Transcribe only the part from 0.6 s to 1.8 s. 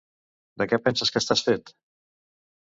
De què penses que estàs fet?